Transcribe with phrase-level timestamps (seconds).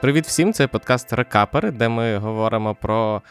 [0.00, 0.52] Привіт всім!
[0.52, 3.22] Це подкаст Рекапери, де ми говоримо про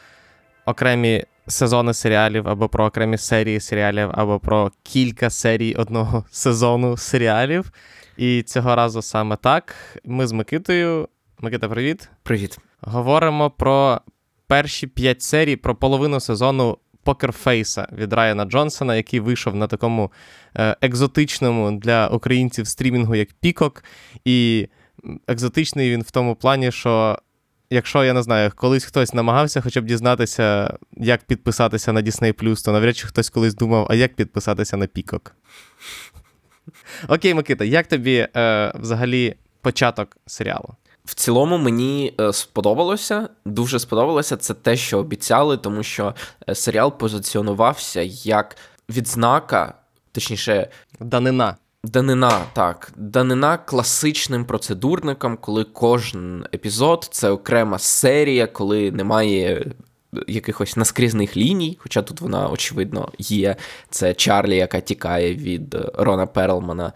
[0.66, 7.72] окремі сезони серіалів, або про окремі серії серіалів, або про кілька серій одного сезону серіалів.
[8.18, 9.76] І цього разу саме так.
[10.06, 11.08] Ми з Микитою.
[11.40, 12.10] Микита, привіт.
[12.24, 12.58] Привіт.
[12.82, 14.02] Говоримо про
[14.48, 20.12] перші п'ять серій, про половину сезону Покерфейса від Райана Джонсона, який вийшов на такому
[20.56, 23.84] е, екзотичному для українців стрімінгу, як Пікок.
[24.26, 24.68] І
[25.28, 27.20] екзотичний він в тому плані, що.
[27.72, 32.72] Якщо я не знаю, колись хтось намагався хоча б дізнатися, як підписатися на Disney+, то
[32.72, 35.36] навряд чи хтось колись думав, а як підписатися на Пікок.
[37.08, 40.70] Окей, Микита, як тобі е, взагалі початок серіалу?
[41.06, 46.16] В цілому мені е, сподобалося, дуже сподобалося це те, що обіцяли, тому що
[46.50, 48.58] е, серіал позиціонувався як
[48.90, 49.74] відзнака,
[50.12, 51.58] точніше, данина.
[51.84, 59.72] Данина, так, данина класичним процедурникам, коли кожен епізод це окрема серія, коли немає
[60.28, 63.56] якихось наскрізних ліній, хоча тут вона, очевидно, є.
[63.90, 66.94] Це Чарлі, яка тікає від Рона Перлмана.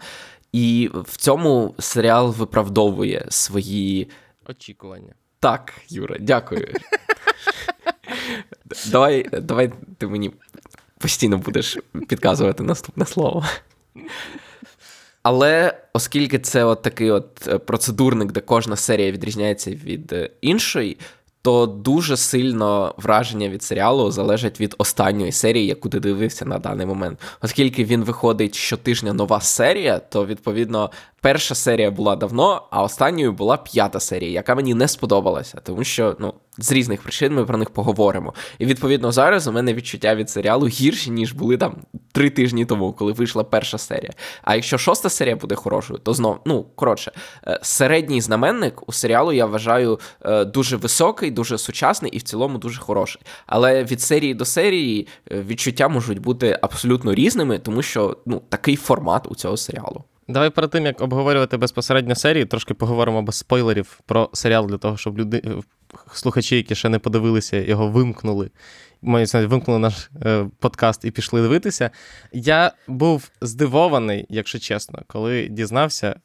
[0.52, 4.08] І в цьому серіал виправдовує свої
[4.48, 5.14] очікування.
[5.40, 6.68] Так, Юра, дякую.
[8.90, 10.30] Давай, давай ти мені
[10.98, 13.44] постійно будеш підказувати наступне слово.
[15.24, 20.96] Але оскільки це от такий от процедурник, де кожна серія відрізняється від іншої,
[21.42, 26.86] то дуже сильно враження від серіалу залежить від останньої серії, яку ти дивився на даний
[26.86, 27.18] момент.
[27.42, 30.90] Оскільки він виходить щотижня нова серія, то відповідно
[31.24, 36.16] перша серія була давно, а останньою була п'ята серія, яка мені не сподобалася, тому що
[36.18, 38.34] ну з різних причин ми про них поговоримо.
[38.58, 41.76] І відповідно зараз у мене відчуття від серіалу гірші, ніж були там
[42.12, 44.12] три тижні тому, коли вийшла перша серія.
[44.42, 47.12] А якщо шоста серія буде хорошою, то знов, ну коротше,
[47.46, 52.58] е, середній знаменник у серіалу я вважаю е, дуже високий, дуже сучасний і в цілому
[52.58, 53.22] дуже хороший.
[53.46, 58.76] Але від серії до серії е, відчуття можуть бути абсолютно різними, тому що ну такий
[58.76, 60.04] формат у цього серіалу.
[60.28, 64.96] Давай перед тим, як обговорювати безпосередньо серії, трошки поговоримо без спойлерів про серіал для того,
[64.96, 65.42] щоб люди,
[66.12, 68.50] слухачі, які ще не подивилися, його вимкнули.
[69.02, 71.90] Мої вимкнули наш е, подкаст і пішли дивитися.
[72.32, 76.20] Я був здивований, якщо чесно, коли дізнався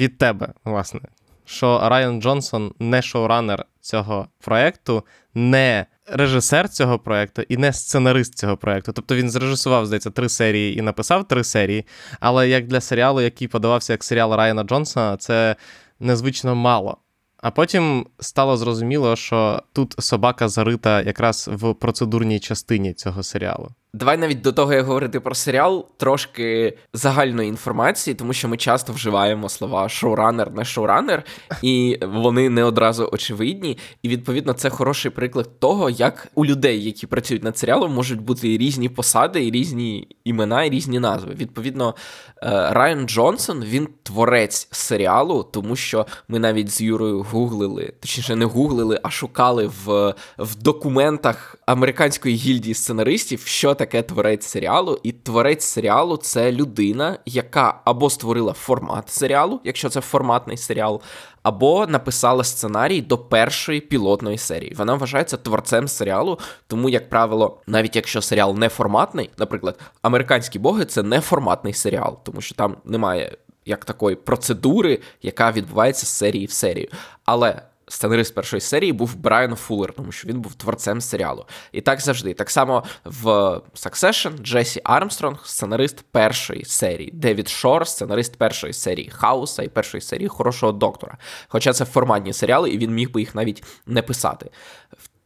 [0.00, 1.00] від тебе, власне,
[1.44, 8.56] що Райан Джонсон не шоуранер цього проекту, не режисер цього проекту і не сценарист цього
[8.56, 8.92] проекту.
[8.92, 11.86] Тобто він зрежисував, здається, три серії і написав три серії.
[12.20, 15.56] Але як для серіалу, який подавався як серіал Райана Джонсона, це
[16.00, 16.96] незвично мало.
[17.36, 23.68] А потім стало зрозуміло, що тут собака зарита якраз в процедурній частині цього серіалу.
[23.94, 28.92] Давай навіть до того, як говорити про серіал, трошки загальної інформації, тому що ми часто
[28.92, 31.22] вживаємо слова шоуранер, не шоуранер,
[31.62, 33.78] і вони не одразу очевидні.
[34.02, 38.58] І відповідно це хороший приклад того, як у людей, які працюють над серіалом, можуть бути
[38.58, 41.34] різні посади, і різні імена, і різні назви.
[41.34, 41.94] Відповідно,
[42.42, 48.44] е, Райан Джонсон він творець серіалу, тому що ми навіть з Юрою гуглили, точніше, не
[48.44, 55.64] гуглили, а шукали в, в документах американської гільдії сценаристів, що таке творець серіалу, і творець
[55.64, 61.00] серіалу це людина, яка або створила формат серіалу, якщо це форматний серіал,
[61.42, 64.74] або написала сценарій до першої пілотної серії.
[64.74, 70.84] Вона вважається творцем серіалу, тому, як правило, навіть якщо серіал не форматний, наприклад, американські боги
[70.84, 76.46] це не форматний серіал, тому що там немає як такої процедури, яка відбувається з серії
[76.46, 76.88] в серію.
[77.24, 81.46] Але сценарист першої серії був Брайан Фуллер, тому що він був творцем серіалу.
[81.72, 82.34] І так завжди.
[82.34, 83.26] Так само в
[83.74, 90.28] Succession Джесі Армстронг, сценарист першої серії, Девід Шор, сценарист першої серії Хауса і першої серії
[90.28, 91.16] Хорошого доктора.
[91.48, 94.50] Хоча це форматні серіали, і він міг би їх навіть не писати.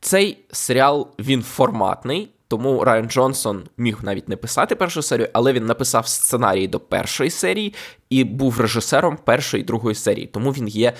[0.00, 2.32] Цей серіал він форматний.
[2.48, 7.30] Тому Райан Джонсон міг навіть не писати першу серію, але він написав сценарій до першої
[7.30, 7.74] серії
[8.10, 10.26] і був режисером першої і другої серії.
[10.26, 10.92] Тому він є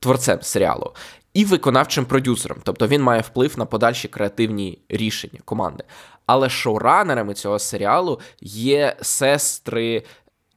[0.00, 0.92] творцем серіалу
[1.34, 5.84] і виконавчим продюсером, тобто він має вплив на подальші креативні рішення команди.
[6.26, 10.02] Але шоуранерами цього серіалу є сестри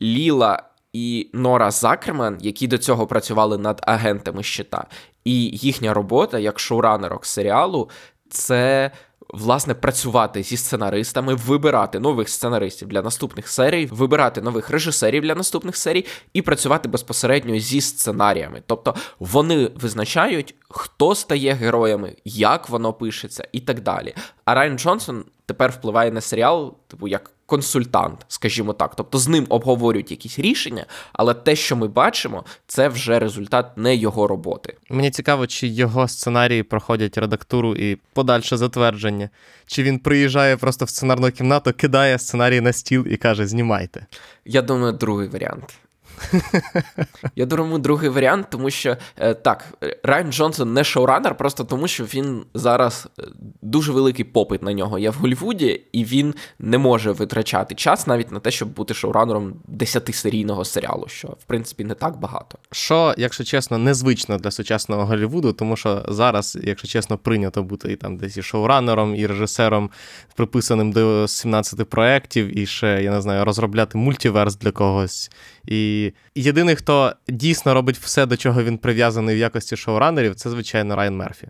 [0.01, 0.63] Ліла
[0.93, 4.85] і Нора Закерман, які до цього працювали над агентами щита.
[5.25, 7.89] І їхня робота як шоуранерок серіалу
[8.29, 8.91] це
[9.33, 15.75] власне працювати зі сценаристами, вибирати нових сценаристів для наступних серій, вибирати нових режисерів для наступних
[15.75, 18.61] серій і працювати безпосередньо зі сценаріями.
[18.67, 24.15] Тобто вони визначають, хто стає героями, як воно пишеться і так далі.
[24.45, 28.95] А Райан Джонсон тепер впливає на серіал, типу, як консультант, скажімо так.
[28.95, 33.95] Тобто з ним обговорюють якісь рішення, але те, що ми бачимо, це вже результат не
[33.95, 34.77] його роботи.
[34.89, 39.29] Мені цікаво, чи його сценарії проходять редактуру і подальше затвердження,
[39.65, 44.05] чи він приїжджає просто в сценарну кімнату, кидає сценарій на стіл і каже: знімайте.
[44.45, 45.73] Я думаю, другий варіант.
[47.35, 49.65] Я думаю, другий варіант, тому що е, так,
[50.03, 53.23] Райан Джонсон не шоуранер, просто тому що він зараз е,
[53.61, 58.31] дуже великий попит на нього є в Голлівуді, і він не може витрачати час навіть
[58.31, 62.57] на те, щоб бути шоуранером десятисерійного серіалу, що в принципі не так багато.
[62.71, 67.95] Що, якщо чесно, незвично для сучасного Голлівуду, тому що зараз, якщо чесно, прийнято бути і
[67.95, 69.89] там десь і шоуранером, і режисером,
[70.35, 75.31] приписаним до 17 проєктів, і ще, я не знаю, розробляти мультиверс для когось.
[75.65, 80.95] І єдиний, хто дійсно робить все, до чого він прив'язаний в якості шоуранерів, це, звичайно,
[80.95, 81.47] Райан Мерфі.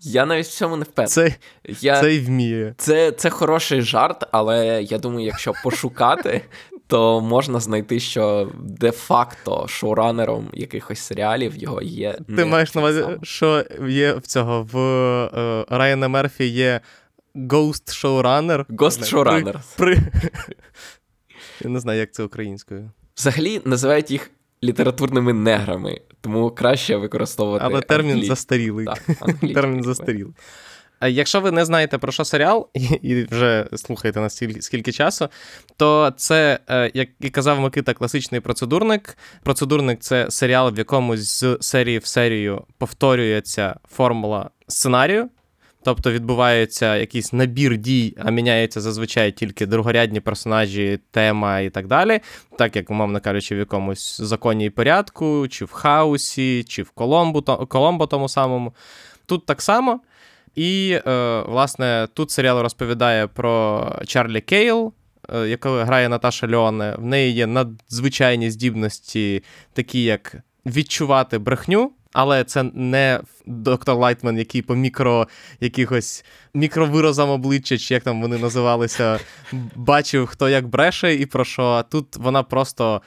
[0.00, 1.30] Я навіть в цьому не впевнений.
[1.30, 1.36] Це
[1.80, 2.00] я...
[2.00, 2.74] це й вміє.
[2.78, 6.42] Це, Це хороший жарт, але я думаю, якщо пошукати,
[6.86, 12.12] то можна знайти, що де-факто шоуранером якихось серіалів його є.
[12.12, 16.80] Ти не маєш на увазі, що є в цього в е, Райана Мерфі є
[17.36, 18.64] Ghost Showrunner.
[18.66, 19.56] Ghost Showrunner.
[19.76, 19.98] При...
[21.64, 22.90] Я не знаю, як це українською.
[23.16, 24.30] Взагалі називають їх
[24.64, 27.64] літературними неграми, тому краще використовувати.
[27.64, 28.26] Але термін англій...
[28.26, 28.86] застарілий.
[28.86, 29.02] Так,
[29.54, 30.34] термін застарілий.
[31.08, 32.68] Якщо ви не знаєте про що серіал,
[33.02, 35.28] і вже слухаєте нас скільки, скільки часу,
[35.76, 39.18] то це, е, як і казав Микита, класичний процедурник.
[39.42, 45.28] Процедурник це серіал, в якому з серії в серію повторюється формула сценарію.
[45.86, 52.20] Тобто відбувається якийсь набір дій, а міняється зазвичай тільки другорядні персонажі, тема і так далі.
[52.58, 57.42] Так як, умовно кажучи, в якомусь законі і порядку, чи в хаосі, чи в Коломбо,
[57.42, 58.74] Коломбо тому самому.
[59.26, 60.00] Тут так само.
[60.54, 64.92] І, е, власне, тут серіал розповідає про Чарлі Кейл,
[65.34, 66.94] е, яку грає Наташа Льоне.
[66.98, 69.42] В неї є надзвичайні здібності,
[69.72, 70.36] такі як
[70.66, 71.92] відчувати брехню.
[72.18, 75.28] Але це не доктор Лайтман, який по мікро
[75.60, 76.24] якихось
[76.54, 79.18] мікровиразам обличчя, чи як там вони називалися,
[79.74, 81.62] бачив, хто як бреше і про що.
[81.62, 83.02] А Тут вона просто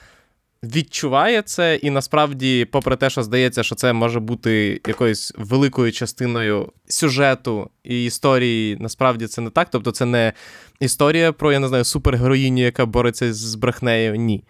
[0.64, 6.72] відчуває це, і насправді, попри те, що здається, що це може бути якоюсь великою частиною
[6.88, 9.68] сюжету і історії, насправді це не так.
[9.72, 10.34] Тобто, це не
[10.80, 14.16] історія про, я не знаю, супергероїню, яка бореться з брехнею.
[14.16, 14.44] Ні.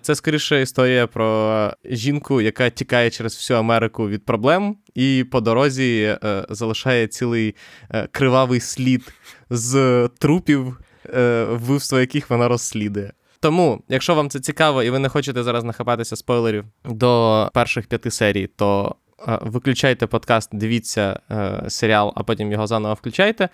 [0.00, 6.18] Це скоріше історія про жінку, яка тікає через всю Америку від проблем, і по дорозі
[6.24, 7.54] е, залишає цілий
[7.90, 9.12] е, кривавий слід
[9.50, 10.78] з трупів,
[11.14, 13.12] е, вбивства яких вона розслідує.
[13.40, 18.10] Тому, якщо вам це цікаво і ви не хочете зараз нахапатися спойлерів до перших п'яти
[18.10, 23.48] серій, то е, виключайте подкаст, дивіться е, серіал, а потім його заново включайте.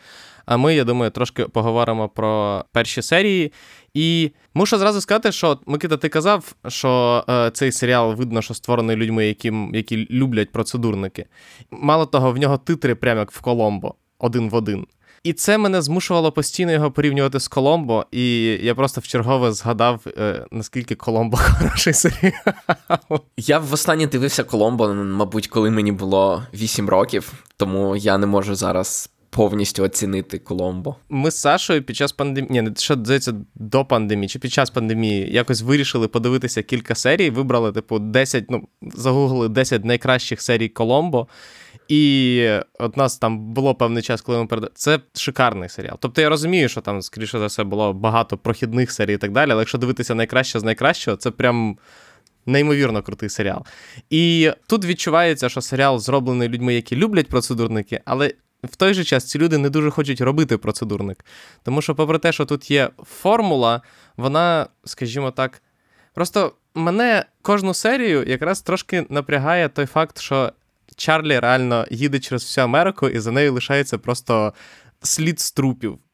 [0.47, 3.53] А ми, я думаю, трошки поговоримо про перші серії.
[3.95, 8.97] І мушу зразу сказати, що Микита, ти казав, що е, цей серіал видно, що створений
[8.97, 11.27] людьми, які, які люблять процедурники.
[11.71, 14.87] Мало того, в нього титри прямо як в Коломбо, один в один.
[15.27, 20.47] І це мене змушувало постійно його порівнювати з Коломбо, і я просто вчергове згадав, е,
[20.51, 22.33] наскільки Коломбо хороший серіал.
[23.37, 29.11] Я востаннє дивився Коломбо, мабуть, коли мені було 8 років, тому я не можу зараз.
[29.31, 30.97] Повністю оцінити Коломбо.
[31.09, 35.33] Ми з Сашою під час пандемії, ні, що здається, до пандемії чи під час пандемії
[35.33, 37.31] якось вирішили подивитися кілька серій.
[37.31, 41.27] Вибрали, типу, 10, ну, загуглили 10 найкращих серій Коломбо.
[41.89, 44.73] І от нас там було певний час, коли ми передали.
[44.75, 45.97] Це шикарний серіал.
[46.01, 49.51] Тобто я розумію, що там, скоріше за все, було багато прохідних серій і так далі,
[49.51, 51.79] але якщо дивитися найкраще з найкращого, це прям.
[52.49, 53.65] Неймовірно крутий серіал.
[54.11, 58.33] І тут відчувається, що серіал зроблений людьми, які люблять процедурники, але
[58.65, 61.25] в той же час ці люди не дуже хочуть робити процедурник.
[61.63, 63.83] Тому що, попри те, що тут є формула,
[64.17, 65.63] вона, скажімо так,
[66.15, 70.53] просто мене кожну серію якраз трошки напрягає той факт, що
[70.97, 74.55] Чарлі реально їде через всю Америку, і за нею лишається просто
[75.03, 75.91] слід струпів.
[75.91, 76.06] трупів.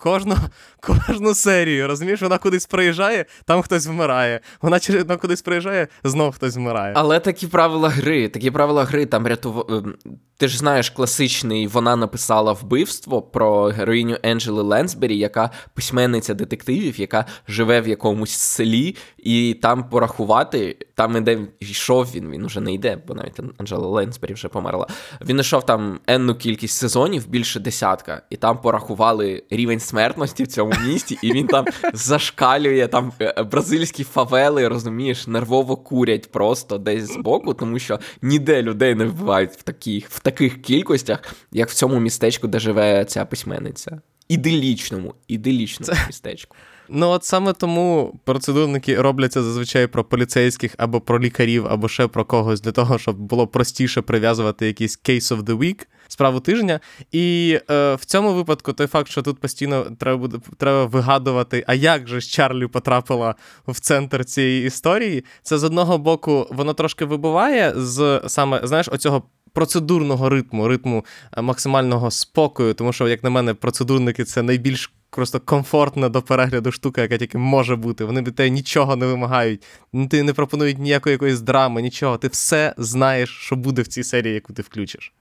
[0.00, 0.36] Кожну
[0.80, 4.40] кожну серію, розумієш, вона кудись приїжджає, там хтось вмирає.
[4.62, 6.92] Вона вона кудись приїжджає, знов хтось вмирає.
[6.96, 9.66] Але такі правила гри, такі правила гри там рятував.
[9.70, 9.94] Ем,
[10.36, 17.24] ти ж знаєш, класичний вона написала вбивство про героїню Енджели Ленсбері, яка письменниця детективів, яка
[17.48, 22.98] живе в якомусь селі, і там порахувати, там іде йшов він, він уже не йде,
[23.06, 24.86] бо навіть Анджела Ленсбері вже померла.
[25.20, 30.72] Він йшов там енну кількість сезонів, більше десятка, і там порахували рівень смертності в цьому
[30.86, 31.64] місті, і він там
[31.94, 38.94] зашкалює там е, бразильські фавели, розумієш, нервово курять просто десь збоку, тому що ніде людей
[38.94, 44.00] не вбивають в таких в таких кількостях, як в цьому містечку, де живе ця письменниця.
[44.28, 46.56] іделічному, іделічному містечку.
[46.88, 52.24] Ну, от саме тому процедурники робляться зазвичай про поліцейських або про лікарів, або ще про
[52.24, 56.80] когось для того, щоб було простіше прив'язувати якийсь case of the week, справу тижня.
[57.12, 61.74] І е, в цьому випадку той факт, що тут постійно треба буде треба вигадувати, а
[61.74, 63.34] як же ж Чарлі потрапила
[63.68, 69.22] в центр цієї історії, це з одного боку воно трошки вибуває з саме, знаєш, оцього.
[69.52, 71.04] Процедурного ритму, ритму
[71.36, 76.72] е, максимального спокою, тому що, як на мене, процедурники це найбільш просто комфортна до перегляду
[76.72, 78.04] штука, яка тільки може бути.
[78.04, 79.62] Вони від тебе нічого не вимагають,
[80.10, 82.18] ти не пропонують ніякої якоїсь драми, нічого.
[82.18, 85.12] Ти все знаєш, що буде в цій серії, яку ти включиш.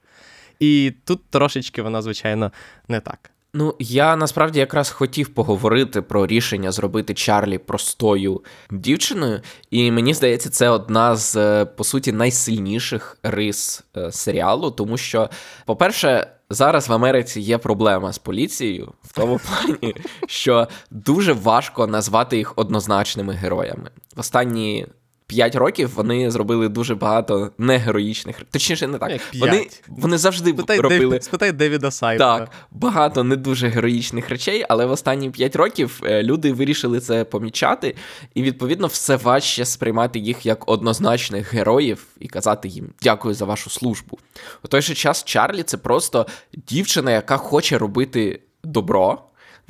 [0.60, 2.52] І тут трошечки вона, звичайно,
[2.88, 3.32] не так.
[3.54, 10.50] Ну, я насправді якраз хотів поговорити про рішення зробити Чарлі простою дівчиною, і мені здається,
[10.50, 15.30] це одна з е, по суті найсильніших рис е, серіалу, тому що,
[15.66, 19.96] по-перше, зараз в Америці є проблема з поліцією в тому плані,
[20.28, 23.90] що дуже важко назвати їх однозначними героями.
[24.16, 24.88] В останні
[25.28, 29.12] П'ять років вони зробили дуже багато негероїчних Точніше, не так.
[29.12, 31.24] Як Вони вони завжди спитай робили Дев...
[31.24, 32.38] спитай Девіда Сайта.
[32.38, 37.24] Так, багато не дуже героїчних речей, але в останні п'ять років е, люди вирішили це
[37.24, 37.96] помічати,
[38.34, 43.70] і відповідно все важче сприймати їх як однозначних героїв і казати їм дякую за вашу
[43.70, 44.20] службу.
[44.64, 46.28] У той же час Чарлі це просто
[46.68, 49.24] дівчина, яка хоче робити добро.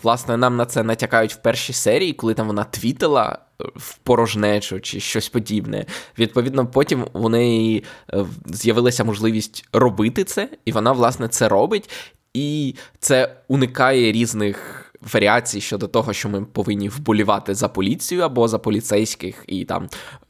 [0.04, 4.80] Власне, нам на це натякають в першій серії, коли там вона твітила е, в порожнечу
[4.80, 5.86] чи щось подібне.
[6.20, 11.90] Відповідно, потім у неї е, з'явилася можливість робити це, і вона, власне, це робить.
[12.34, 18.60] І це уникає різних варіацій щодо того, що ми повинні вболівати за поліцію або за
[18.60, 19.90] поліцейських, і там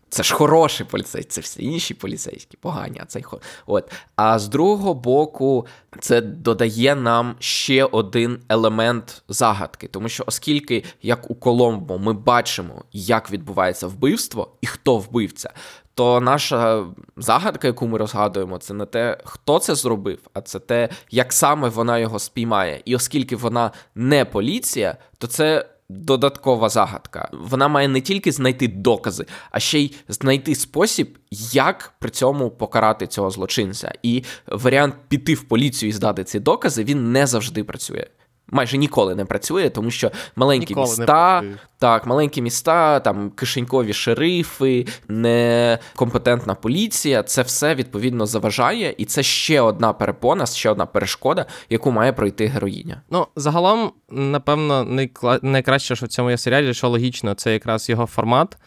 [0.10, 3.42] це ж хороший поліцейський, це всі інші поліцейські, погані, а цей хо.
[3.66, 3.92] От.
[4.16, 5.68] А з другого боку,
[6.00, 12.84] це додає нам ще один елемент загадки, тому що, оскільки, як у Коломбо, ми бачимо,
[12.92, 15.50] як відбувається вбивство і хто вбивця,
[15.94, 16.86] то наша
[17.18, 21.70] загадка, яку ми розгадуємо, це не те, хто це зробив, а це те, як саме
[21.70, 22.82] вона його спіймає.
[22.86, 27.29] І оскільки вона не поліція, то це додаткова загадка.
[27.34, 31.17] Вона має не тільки знайти докази, а ще й знайти спосіб,
[31.51, 33.94] як при цьому покарати цього злочинця.
[34.03, 38.08] І варіант піти в поліцію і здати ці докази він не завжди працює
[38.50, 41.44] майже ніколи не працює, тому що маленькі ніколи міста,
[41.80, 49.62] так, маленькі міста, там кишенькові шерифи, некомпетентна поліція, це все відповідно заважає, і це ще
[49.62, 53.01] одна перепона, ще одна перешкода, яку має пройти героїня.
[53.10, 55.39] Ну, загалом, напевно, найкла...
[55.42, 58.58] найкраще, що в цьому є серіалі, що логічно, це якраз його формат,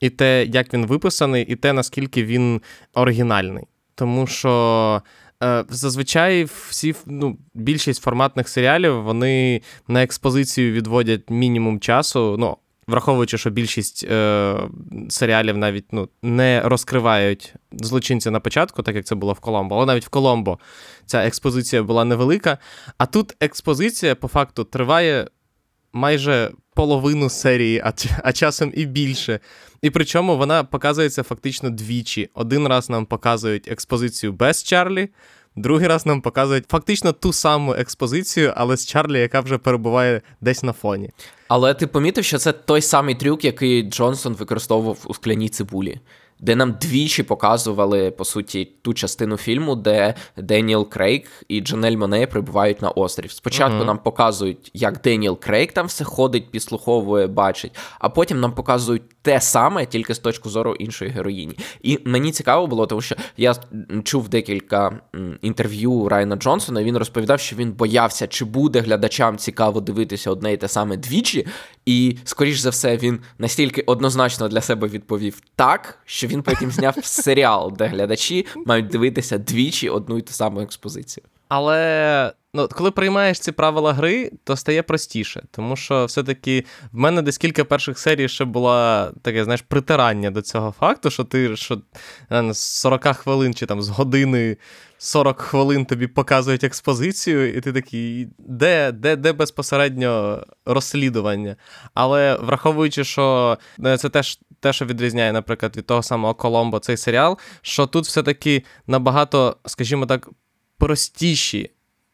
[0.00, 2.60] і те, як він виписаний, і те, наскільки він
[2.94, 3.64] оригінальний.
[3.94, 5.02] Тому що
[5.68, 12.36] зазвичай всі ну, більшість форматних серіалів вони на експозицію відводять мінімум часу.
[12.38, 14.56] Ну, враховуючи, що більшість е,
[15.08, 19.76] серіалів навіть ну, не розкривають злочинця на початку, так як це було в Коломбо.
[19.76, 20.58] Але навіть в Коломбо
[21.06, 22.58] ця експозиція була невелика.
[22.98, 25.28] А тут експозиція по факту триває
[25.92, 27.92] майже половину серії, а,
[28.22, 29.40] а часом і більше.
[29.82, 32.30] І причому вона показується фактично двічі.
[32.34, 35.08] Один раз нам показують експозицію без Чарлі,
[35.56, 40.62] другий раз нам показують фактично ту саму експозицію, але з Чарлі, яка вже перебуває десь
[40.62, 41.10] на фоні.
[41.48, 46.00] Але ти помітив, що це той самий трюк, який Джонсон використовував у скляній цибулі
[46.40, 52.26] де нам двічі показували по суті ту частину фільму, де Деніел Крейг і Джанель Моне
[52.26, 53.32] прибувають на острів.
[53.32, 53.86] Спочатку uh-huh.
[53.86, 59.40] нам показують, як Деніел Крейг там все ходить, підслуховує, бачить, а потім нам показують те
[59.40, 61.58] саме, тільки з точки зору іншої героїні.
[61.82, 63.54] І мені цікаво було, тому що я
[64.04, 65.00] чув декілька
[65.42, 66.80] інтерв'ю Райана Джонсона.
[66.80, 70.96] і Він розповідав, що він боявся, чи буде глядачам цікаво дивитися одне і те саме
[70.96, 71.46] двічі.
[71.86, 76.96] І, скоріш за все, він настільки однозначно для себе відповів так, що він потім зняв
[77.02, 81.24] серіал, де глядачі мають дивитися двічі одну і ту саму експозицію.
[81.48, 85.42] Але ну, коли приймаєш ці правила гри, то стає простіше.
[85.50, 88.70] Тому що все-таки в мене десь кілька перших серій ще було
[89.22, 91.78] таке, знаєш, притирання до цього факту, що ти що
[92.30, 94.56] з 40 хвилин чи там з години
[94.98, 101.56] 40 хвилин тобі показують експозицію, і ти такий, де де, де безпосередньо розслідування?
[101.94, 106.96] Але враховуючи, що е, це теж те, що відрізняє, наприклад, від того самого Коломбо цей
[106.96, 110.28] серіал, що тут все-таки набагато, скажімо так,
[110.78, 111.70] простіші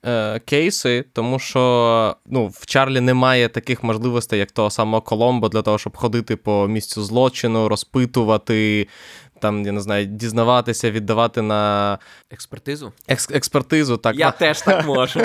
[0.06, 5.62] е, кейси, тому що ну, в Чарлі немає таких можливостей, як того самого Коломбо, для
[5.62, 8.88] того, щоб ходити по місцю злочину, розпитувати.
[9.40, 11.98] Там, я не знаю, дізнаватися, віддавати на
[12.30, 12.92] експертизу.
[13.08, 14.16] Екс- експертизу, так.
[14.16, 15.20] Я теж так можу.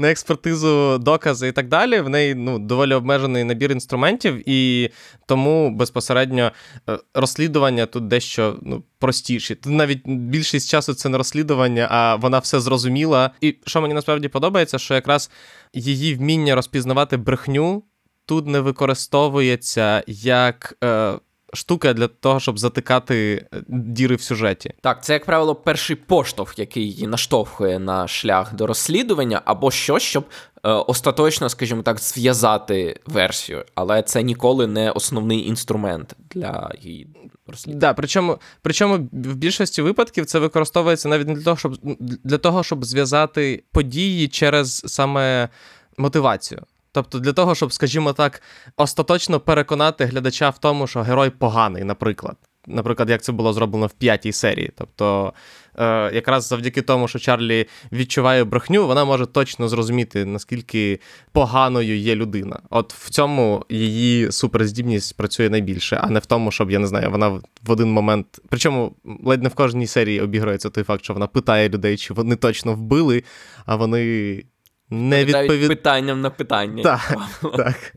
[0.00, 2.00] На експертизу докази і так далі.
[2.00, 4.90] В неї ну, доволі обмежений набір інструментів, і
[5.26, 6.52] тому безпосередньо
[6.88, 9.54] е, розслідування тут дещо ну, простіші.
[9.54, 13.30] Тут навіть більшість часу це не розслідування, а вона все зрозуміла.
[13.40, 15.30] І що мені насправді подобається, що якраз
[15.74, 17.82] її вміння розпізнавати брехню
[18.26, 20.76] тут не використовується як.
[20.84, 21.18] Е,
[21.52, 24.74] штука для того, щоб затикати е, діри в сюжеті.
[24.80, 30.02] Так, це, як правило, перший поштовх, який її наштовхує на шлях до розслідування, або щось,
[30.02, 30.24] щоб
[30.64, 33.64] е, остаточно, скажімо так, зв'язати версію.
[33.74, 37.08] Але це ніколи не основний інструмент для її
[37.46, 37.80] розслідування.
[37.80, 41.76] Да, причому, причому в більшості випадків це використовується навіть не для того, щоб
[42.24, 45.48] для того, щоб зв'язати події через саме
[45.96, 46.62] мотивацію.
[46.92, 48.42] Тобто для того, щоб, скажімо так,
[48.76, 52.36] остаточно переконати глядача в тому, що герой поганий, наприклад.
[52.66, 54.70] Наприклад, як це було зроблено в п'ятій серії.
[54.76, 55.32] Тобто,
[55.78, 61.00] е, якраз завдяки тому, що Чарлі відчуває брехню, вона може точно зрозуміти, наскільки
[61.32, 62.60] поганою є людина.
[62.70, 67.10] От в цьому її суперздібність працює найбільше, а не в тому, щоб я не знаю,
[67.10, 67.28] вона
[67.62, 68.26] в один момент.
[68.48, 72.36] Причому ледь не в кожній серії обіграється той факт, що вона питає людей, чи вони
[72.36, 73.24] точно вбили,
[73.66, 74.42] а вони
[74.90, 75.68] не відповід...
[75.68, 76.82] питанням на питання.
[76.82, 77.18] Так,
[77.56, 77.94] так.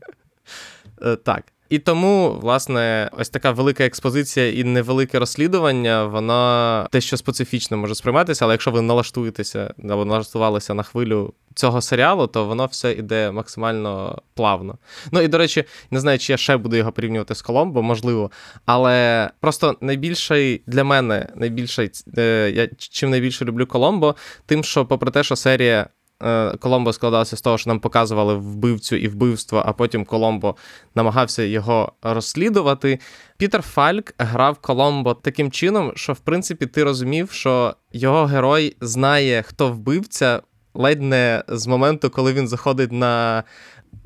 [1.02, 1.44] Е, так.
[1.68, 8.44] І тому, власне, ось така велика експозиція і невелике розслідування, вона дещо специфічно може сприйматися,
[8.44, 14.22] але якщо ви налаштуєтеся або налаштувалися на хвилю цього серіалу, то воно все іде максимально
[14.34, 14.78] плавно.
[15.12, 18.30] Ну і до речі, не знаю, чи я ще буду його порівнювати з Коломбо, можливо.
[18.66, 24.14] Але просто найбільший для мене найбільший, е, я чим найбільше люблю Коломбо,
[24.46, 25.86] тим, що, попри те, що серія.
[26.22, 30.56] Е, Коломбо складався з того, що нам показували вбивцю і вбивство, а потім Коломбо
[30.94, 32.98] намагався його розслідувати.
[33.36, 39.42] Пітер Фальк грав Коломбо таким чином, що в принципі ти розумів, що його герой знає,
[39.42, 40.42] хто вбивця,
[40.74, 43.44] ледь не з моменту, коли він заходить на.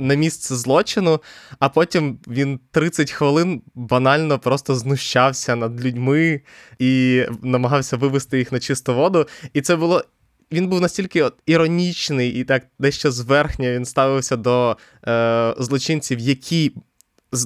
[0.01, 1.21] На місце злочину,
[1.59, 6.41] а потім він 30 хвилин банально просто знущався над людьми
[6.79, 9.27] і намагався вивести їх на чисту воду.
[9.53, 10.05] І це було
[10.53, 14.77] він був настільки от іронічний і так дещо зверхня він ставився до
[15.09, 16.73] е, злочинців, які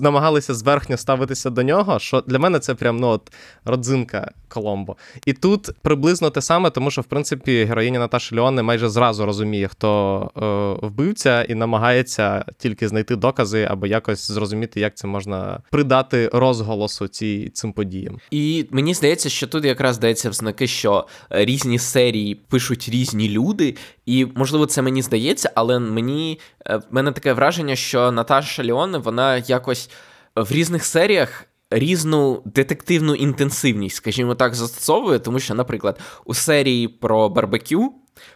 [0.00, 1.98] намагалися зверхньо ставитися до нього.
[1.98, 3.32] Що для мене це прям ну, от
[3.64, 4.96] родзинка Коломбо.
[5.26, 9.68] І тут приблизно те саме, тому що в принципі героїня Наташа Леоне майже зразу розуміє,
[9.68, 16.30] хто е, вбивця, і намагається тільки знайти докази або якось зрозуміти, як це можна придати
[16.32, 18.18] розголосу ці, цим подіям.
[18.30, 23.76] І мені здається, що тут якраз дається в знаки, що різні серії пишуть різні люди,
[24.06, 29.36] і можливо це мені здається, але мені е, мене таке враження, що Наташа Леоне, вона
[29.36, 29.90] якось
[30.36, 37.28] в різних серіях різну детективну інтенсивність, скажімо так, застосовує, тому що, наприклад, у серії про
[37.28, 37.92] барбекю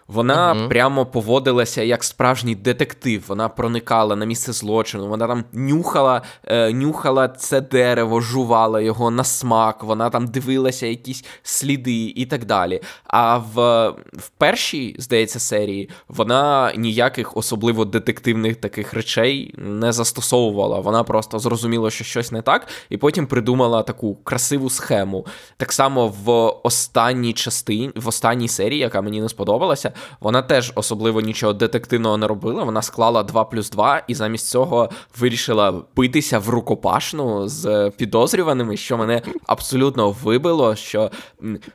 [0.09, 3.25] вона uh прямо поводилася як справжній детектив.
[3.29, 9.25] Вона проникала на місце злочину, вона там нюхала е, нюхала це дерево, жувала його на
[9.25, 12.81] смак, вона там дивилася якісь сліди і так далі.
[13.05, 20.81] А в в першій, здається, серії вона ніяких особливо детективних таких речей не застосовувала.
[20.81, 25.27] Вона просто зрозуміла, що щось не так, і потім придумала таку красиву схему.
[25.57, 26.31] Так само в
[26.62, 29.75] останній частині, в останній серії, яка мені не сподобалася
[30.20, 32.64] вона теж особливо нічого детективного не робила.
[32.64, 38.96] Вона склала 2 плюс 2 і замість цього вирішила битися в рукопашну з підозрюваними, що
[38.96, 40.76] мене абсолютно вибило.
[40.76, 41.10] Що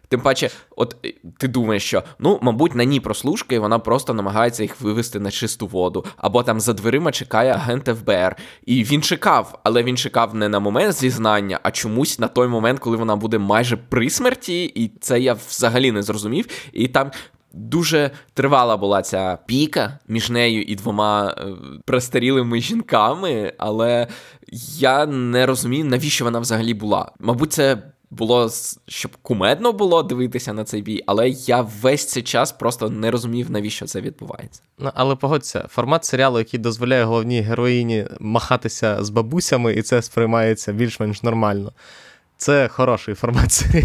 [0.08, 4.14] тим паче, от е, ти думаєш, що ну, мабуть, на ній прослушка, і вона просто
[4.14, 8.36] намагається їх вивести на чисту воду, або там за дверима чекає агент ФБР.
[8.66, 12.80] І він чекав, але він чекав не на момент зізнання, а чомусь на той момент,
[12.80, 16.48] коли вона буде майже при смерті, і це я взагалі не зрозумів.
[16.74, 17.12] І там
[17.54, 21.46] Дуже тривала була ця піка між нею і двома е,
[21.86, 24.08] престарілими жінками, але
[24.78, 27.12] я не розумію, навіщо вона взагалі була.
[27.20, 27.78] Мабуть, це
[28.12, 28.50] було
[28.88, 33.52] щоб кумедно було дивитися на цей бій, але я весь цей час просто не розумів,
[33.52, 34.62] навіщо це відбувається.
[34.80, 40.74] Ну але погодься, формат серіалу, який дозволяє головній героїні махатися з бабусями, і це сприймається
[40.74, 41.72] більш-менш нормально.
[42.42, 43.84] Це хороша інформація.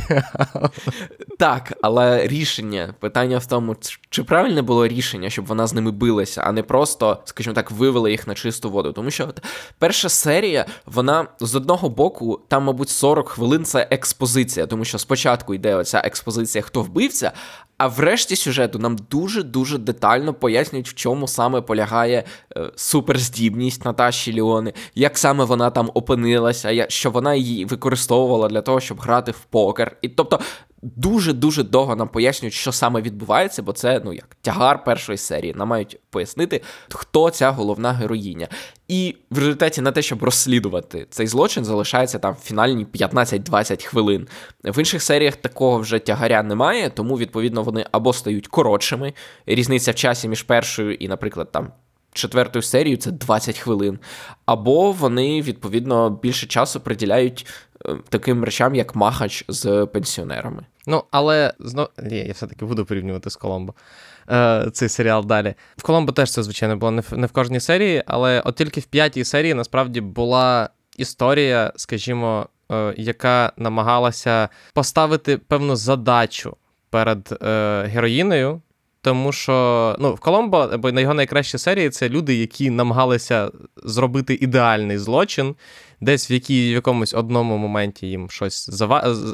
[1.39, 3.77] Так, але рішення, питання в тому,
[4.11, 8.11] чи правильне було рішення, щоб вона з ними билася, а не просто, скажімо так, вивела
[8.11, 8.93] їх на чисту воду.
[8.93, 9.29] Тому що
[9.79, 15.55] перша серія, вона з одного боку, там, мабуть, 40 хвилин це експозиція, тому що спочатку
[15.55, 17.33] йде оця експозиція, хто вбивця,
[17.79, 22.25] а врешті сюжету нам дуже-дуже детально пояснюють, в чому саме полягає
[22.57, 28.81] е, суперздібність Наташі Ліони, як саме вона там опинилася, що вона її використовувала для того,
[28.81, 29.97] щоб грати в покер.
[30.03, 30.41] І тобто
[30.97, 35.55] дуже-дуже довго нам пояснюють, що саме відбувається, бо це ну як тягар першої серії.
[35.55, 38.49] Нам мають пояснити, хто ця головна героїня.
[38.89, 44.29] І в результаті на те, щоб розслідувати цей злочин, залишається там фінальні 15-20 хвилин.
[44.65, 49.13] В інших серіях такого вже тягаря немає, тому відповідно вони або стають коротшими.
[49.47, 51.73] Різниця в часі між першою і, наприклад, там
[52.17, 53.99] четвертою серією це 20 хвилин.
[54.47, 57.47] Або вони, відповідно, більше часу приділяють
[58.09, 60.63] таким речам, як махач з пенсіонерами.
[60.87, 63.75] Ну, але знов я все-таки буду порівнювати з Коломбо.
[64.31, 65.55] Е, Цей серіал далі.
[65.77, 68.81] В Коломбо теж це, звичайно, було не в, не в кожній серії, але от тільки
[68.81, 76.57] в п'ятій серії насправді була історія, скажімо, е, яка намагалася поставити певну задачу
[76.91, 78.63] перед е, героїнею.
[79.07, 84.35] Тому що ну, в Коломбо, або на його найкращі серії, це люди, які намагалися зробити
[84.35, 85.55] ідеальний злочин,
[86.01, 88.71] десь в якій, в якомусь одному моменті їм щось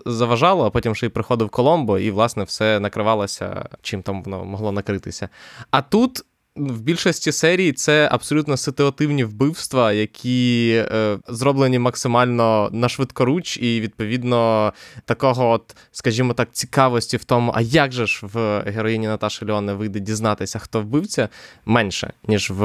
[0.07, 4.73] заважало, а потім ще й приходив Коломбо, і, власне, все накривалося, чим там воно могло
[4.73, 5.29] накритися.
[5.71, 6.25] А тут
[6.57, 14.73] в більшості серій це абсолютно ситуативні вбивства, які е, зроблені максимально на швидкоруч, і відповідно
[15.05, 19.73] такого, от, скажімо так, цікавості в тому, а як же ж в героїні Наташі Льони
[19.73, 21.29] вийде дізнатися, хто вбивця,
[21.65, 22.65] менше, ніж в,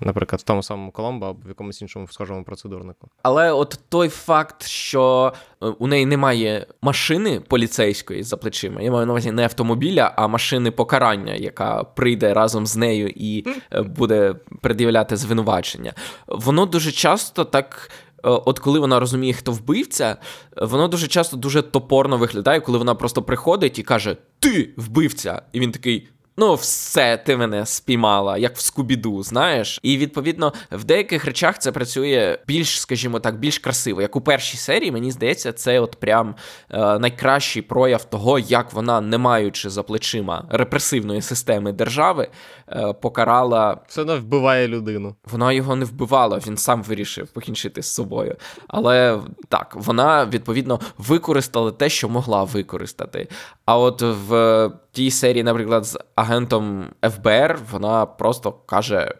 [0.00, 3.08] наприклад, в тому самому Коломбо або в якомусь іншому схожому процедурнику.
[3.22, 5.32] Але от той факт, що
[5.78, 10.70] у неї немає машини поліцейської за плечима, я маю на увазі не автомобіля, а машини
[10.70, 15.92] покарання, яка прийде разом з нею і е, буде пред'являти звинувачення.
[16.26, 17.90] Воно дуже часто так.
[18.24, 20.16] Е, от коли вона розуміє, хто вбивця,
[20.56, 25.42] воно дуже часто дуже топорно виглядає, коли вона просто приходить і каже: Ти вбивця!
[25.52, 29.80] І він такий: Ну, все, ти мене спіймала, як в Скубіду, знаєш.
[29.82, 34.02] І відповідно в деяких речах це працює більш, скажімо так, більш красиво.
[34.02, 36.34] Як у першій серії, мені здається, це от прям
[36.70, 42.28] е, найкращий прояв того, як вона, не маючи за плечима репресивної системи держави,
[42.68, 43.80] е, покарала.
[43.88, 45.14] Все одно вбиває людину.
[45.32, 48.36] Вона його не вбивала, він сам вирішив покінчити з собою.
[48.68, 53.28] Але так, вона відповідно використала те, що могла використати.
[53.64, 59.14] А от в тій серії, наприклад, з агентом ФБР, вона просто каже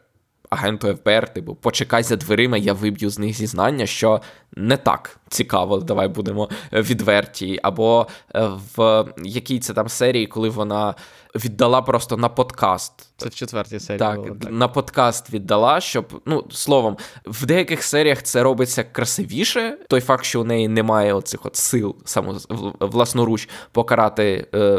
[0.51, 4.21] агенту ФБР, типу, почекай за дверима, я виб'ю з них зізнання, що
[4.53, 7.61] не так цікаво, давай будемо відверті.
[7.62, 10.94] Або е, в якій це там серії, коли вона
[11.35, 12.92] віддала просто на подкаст.
[13.16, 13.99] Це в четвертій серії.
[13.99, 19.79] Так, було, так, на подкаст віддала, щоб, ну, словом, в деяких серіях це робиться красивіше.
[19.88, 22.38] Той факт, що у неї немає оцих от сил само
[22.81, 24.79] власноруч покарати е,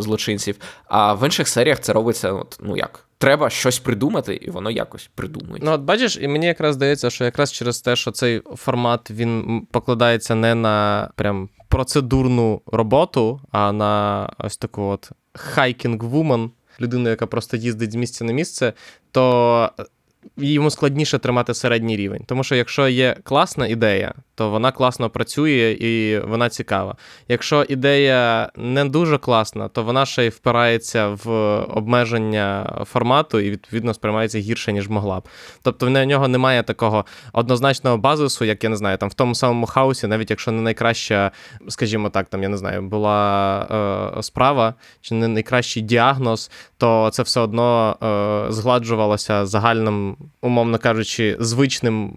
[0.00, 0.56] злочинців.
[0.84, 5.10] А в інших серіях це робиться, от, ну як треба щось придумати, і воно якось
[5.14, 5.62] придумує.
[5.64, 9.61] Ну, от бачиш, і мені якраз здається, що якраз через те, що цей формат він
[9.70, 17.56] покладається не на прям процедурну роботу, а на ось таку от хайкінг-вумен, людину, яка просто
[17.56, 18.72] їздить з місця на місце,
[19.10, 19.70] то
[20.36, 22.24] йому складніше тримати середній рівень.
[22.26, 26.96] Тому що якщо є класна ідея, то вона класно працює і вона цікава.
[27.28, 33.94] Якщо ідея не дуже класна, то вона ще й впирається в обмеження формату і відповідно
[33.94, 35.28] сприймається гірше, ніж могла б.
[35.62, 39.66] Тобто в нього немає такого однозначного базису, як я не знаю, там в тому самому
[39.66, 41.30] хаосі, навіть якщо не найкраща,
[41.68, 47.22] скажімо так, там я не знаю, була е, справа чи не найкращий діагноз, то це
[47.22, 47.96] все одно
[48.48, 52.12] е, згладжувалося загальним, умовно кажучи, звичним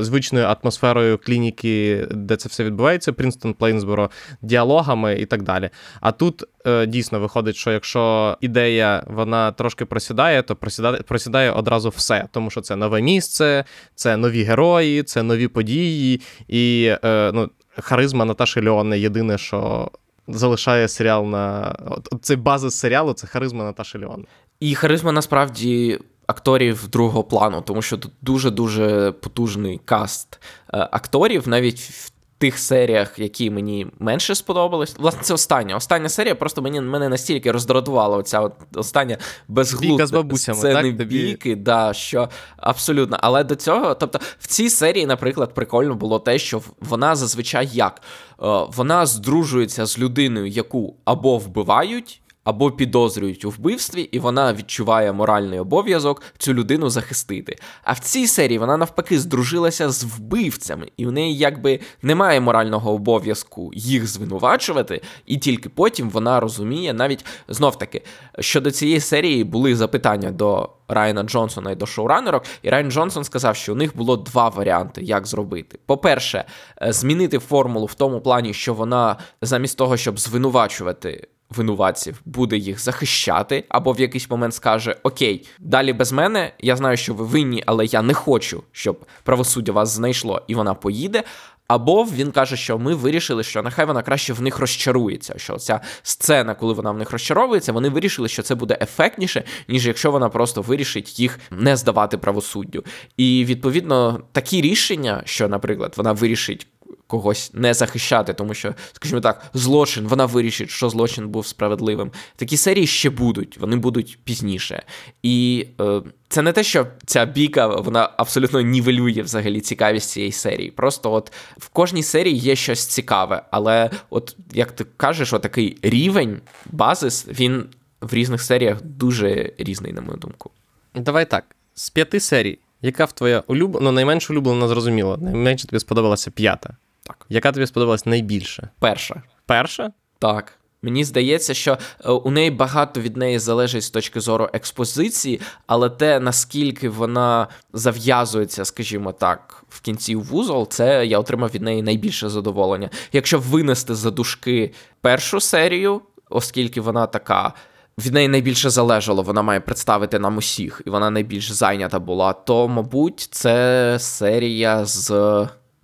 [0.00, 4.10] звичною атмосферою клініки де це все відбувається, Принстон, Плейнсборо,
[4.42, 5.70] діалогами і так далі.
[6.00, 11.88] А тут е, дійсно виходить, що якщо ідея вона трошки просідає, то просідає, просідає одразу
[11.88, 17.50] все, тому що це нове місце, це нові герої, це нові події, і е, ну,
[17.78, 19.90] харизма Наташі Льони єдине, що.
[20.28, 21.76] Залишає серіал на
[22.22, 24.26] цей базис серіалу це харизма Наташі Леон.
[24.60, 30.40] І харизма насправді акторів другого плану, тому що тут дуже-дуже потужний каст
[30.74, 34.96] е, акторів, навіть в тих серіях, які мені менше сподобались.
[34.98, 35.76] Власне, це остання.
[35.76, 41.08] Остання серія просто мені мене настільки роздратувала оця от остання безглузда сцени так?
[41.08, 43.18] бійки, да, що абсолютно.
[43.20, 48.02] Але до цього, тобто, в цій серії, наприклад, прикольно було те, що вона зазвичай як?
[48.02, 55.12] Е, вона здружується з людиною, яку або вбивають або підозрюють у вбивстві, і вона відчуває
[55.12, 57.56] моральний обов'язок цю людину захистити.
[57.84, 62.92] А в цій серії вона навпаки здружилася з вбивцями, і в неї якби немає морального
[62.92, 68.02] обов'язку їх звинувачувати, і тільки потім вона розуміє, навіть знов таки,
[68.40, 73.56] щодо цієї серії були запитання до Райана Джонсона і до шоуранерок, і Райан Джонсон сказав,
[73.56, 75.78] що у них було два варіанти, як зробити.
[75.86, 76.44] По-перше,
[76.82, 81.28] е, змінити формулу в тому плані, що вона замість того, щоб звинувачувати.
[81.56, 86.96] Винуватців буде їх захищати, або в якийсь момент скаже: Окей, далі без мене, я знаю,
[86.96, 91.24] що ви винні, але я не хочу, щоб правосуддя вас знайшло, і вона поїде.
[91.68, 95.34] Або він каже, що ми вирішили, що нехай вона краще в них розчарується.
[95.36, 99.86] Що ця сцена, коли вона в них розчаровується, вони вирішили, що це буде ефектніше, ніж
[99.86, 102.84] якщо вона просто вирішить їх не здавати правосуддю.
[103.16, 106.66] І відповідно такі рішення, що, наприклад, вона вирішить.
[107.14, 112.10] Когось не захищати, тому що, скажімо так, злочин, вона вирішить, що злочин був справедливим.
[112.36, 114.82] Такі серії ще будуть, вони будуть пізніше.
[115.22, 120.70] І е, це не те, що ця бійка вона абсолютно нівелює взагалі цікавість цієї серії.
[120.70, 126.40] Просто от в кожній серії є щось цікаве, але, от як ти кажеш, отакий рівень,
[126.66, 127.64] базис, він
[128.00, 130.50] в різних серіях дуже різний, на мою думку.
[130.94, 135.80] Давай так: з п'яти серій, яка в твоя улюблена, ну найменш улюблена, зрозуміло, найменше тобі
[135.80, 136.76] сподобалася п'ята.
[137.06, 137.26] Так.
[137.28, 138.68] Яка тобі сподобалась найбільше?
[138.78, 139.22] Перша.
[139.46, 139.90] Перша?
[140.18, 140.58] Так.
[140.84, 145.90] Мені здається, що е, у неї багато від неї залежить з точки зору експозиції, але
[145.90, 152.28] те, наскільки вона зав'язується, скажімо так, в кінці вузол, це я отримав від неї найбільше
[152.28, 152.90] задоволення.
[153.12, 157.52] Якщо винести за дужки першу серію, оскільки вона така.
[157.98, 162.32] Від неї найбільше залежало, вона має представити нам усіх, і вона найбільш зайнята була.
[162.32, 165.10] То, мабуть, це серія з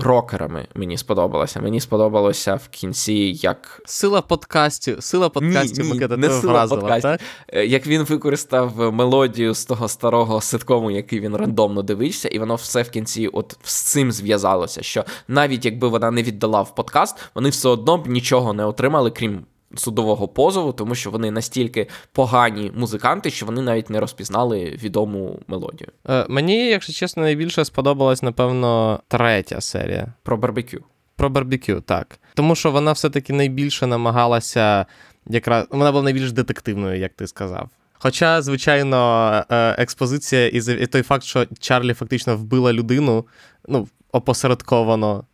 [0.02, 1.60] рокерами мені сподобалося.
[1.60, 3.82] Мені сподобалося в кінці, як.
[3.84, 7.10] Сила подкастів, сила подкастів ні, ні, не сила вразила, подкастів.
[7.10, 7.20] так?
[7.48, 12.54] Е, Як він використав мелодію з того старого ситкому, який він рандомно дивився, і воно
[12.54, 14.82] все в кінці от з цим зв'язалося.
[14.82, 19.10] Що навіть якби вона не віддала в подкаст, вони все одно б нічого не отримали,
[19.10, 19.44] крім.
[19.76, 25.90] Судового позову, тому що вони настільки погані музиканти, що вони навіть не розпізнали відому мелодію
[26.08, 30.12] Е, мені, якщо чесно, найбільше сподобалась, напевно, третя серія.
[30.22, 30.84] про барбекю.
[31.16, 32.20] Про барбекю, так.
[32.34, 34.86] Тому що вона все-таки найбільше намагалася,
[35.26, 37.68] якраз вона була найбільш детективною, як ти сказав.
[38.02, 43.26] Хоча, звичайно, е, експозиція і той факт, що Чарлі фактично вбила людину,
[43.68, 45.24] ну, опосередковано,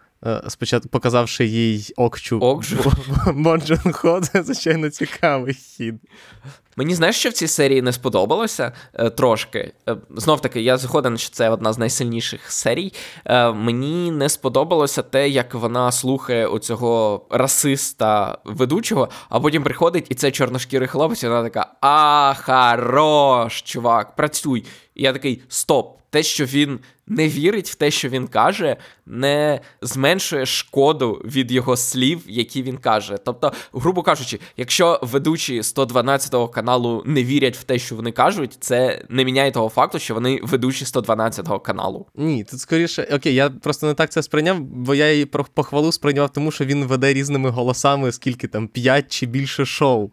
[0.49, 2.93] спочатку показавши їй окчу Окчу.
[3.35, 5.95] Монджун Хо, це, звичайно, цікавий хід.
[6.79, 9.73] Мені знаєш, що в цій серії не сподобалося е, трошки.
[9.89, 12.93] Е, знов таки, я згоден, що це одна з найсильніших серій.
[13.25, 20.15] Е, мені не сподобалося те, як вона слухає оцього расиста ведучого, а потім приходить, і
[20.15, 24.65] це чорношкірий хлопець, і вона така: А, хорош, чувак, працюй.
[24.95, 28.77] І я такий: стоп, те, що він не вірить в те, що він каже,
[29.07, 33.19] не зменшує шкоду від його слів, які він каже.
[33.25, 39.05] Тобто, грубо кажучи, якщо ведучі 112 каналу не вірять в те, що вони кажуть, це
[39.09, 42.07] не міняє того факту, що вони ведучі 112 каналу.
[42.15, 46.33] Ні, тут скоріше, окей, я просто не так це сприйняв, бо я її похвалу сприйняв,
[46.33, 50.11] тому що він веде різними голосами, скільки там, 5 чи більше шоу.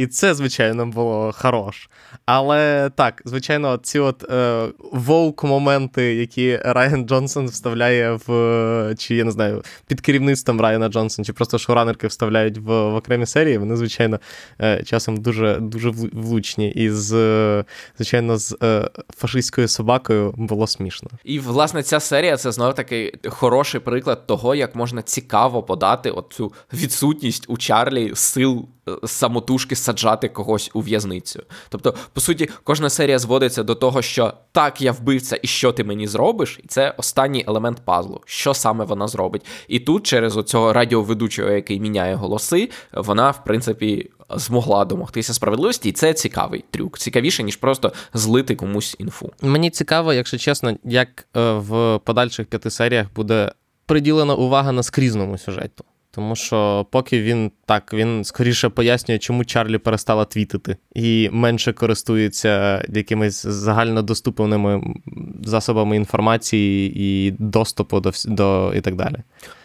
[0.00, 1.90] І це, звичайно, було хорош.
[2.26, 8.94] Але так, звичайно, ці от е, воук-моменти, які Райан Джонсон вставляє в.
[8.98, 13.26] Чи я не знаю, під керівництвом Райана Джонсона, чи просто шоуранерки вставляють в, в окремі
[13.26, 14.20] серії, вони, звичайно,
[14.60, 16.70] е, часом дуже дуже влучні.
[16.70, 17.64] І з,
[17.96, 21.10] звичайно, з е, фашистською собакою було смішно.
[21.24, 26.52] І власне ця серія це знову таки хороший приклад того, як можна цікаво подати оцю
[26.72, 28.68] відсутність у Чарлі сил
[29.04, 31.42] самотужки саджати когось у в'язницю.
[31.68, 35.84] Тобто, по суті, кожна серія зводиться до того, що так, я вбивця, і що ти
[35.84, 39.46] мені зробиш, і це останній елемент пазлу, що саме вона зробить.
[39.68, 45.92] І тут, через оцього радіоведучого, який міняє голоси, вона, в принципі, змогла домогтися справедливості, і
[45.92, 46.98] це цікавий трюк.
[46.98, 49.32] Цікавіше, ніж просто злити комусь інфу.
[49.42, 53.52] Мені цікаво, якщо чесно, як е, в подальших п'яти серіях буде
[53.86, 55.84] приділена увага на скрізному сюжету.
[56.10, 62.84] Тому що поки він так, він скоріше пояснює, чому Чарлі перестала твітити і менше користується
[62.88, 64.94] якимись загальнодоступними
[65.42, 69.16] засобами інформації і доступу до, до і так далі.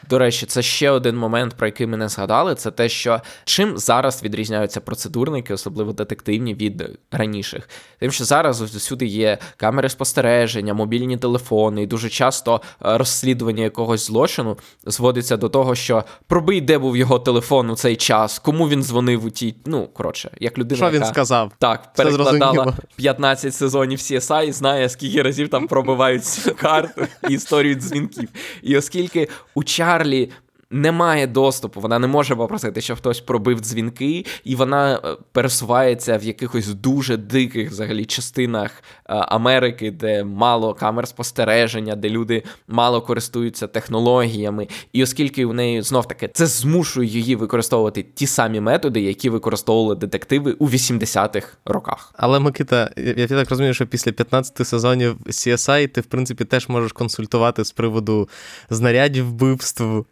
[0.09, 2.55] До речі, це ще один момент, про який ми не згадали.
[2.55, 7.69] Це те, що чим зараз відрізняються процедурники, особливо детективні, від раніших.
[7.99, 14.07] Тим, що зараз всюди є камери спостереження, мобільні телефони, і дуже часто е, розслідування якогось
[14.07, 18.83] злочину зводиться до того, що пробий, де був його телефон у цей час, кому він
[18.83, 19.55] дзвонив у тій.
[19.65, 20.77] Ну, коротше, як людина.
[20.77, 21.05] Що він яка...
[21.05, 21.51] сказав?
[21.59, 26.23] Так, перекладала 15 сезонів CSI і знає, скільки разів там пробивають
[26.57, 28.29] карту і історію дзвінків.
[28.61, 29.63] І оскільки у
[29.95, 30.31] Чарлі.
[30.71, 36.23] Немає доступу, вона не може попросити, щоб хтось пробив дзвінки, і вона е, пересувається в
[36.23, 43.67] якихось дуже диких взагалі частинах е, Америки, де мало камер спостереження, де люди мало користуються
[43.67, 44.67] технологіями.
[44.93, 49.95] І оскільки в неї знов таки це змушує її використовувати ті самі методи, які використовували
[49.95, 52.13] детективи у 80-х роках.
[52.17, 56.91] Але Микита, я так розумію, що після 15 сезонів CSI ти, в принципі, теж можеш
[56.91, 58.29] консультувати з приводу
[58.69, 60.05] знарядів вбивств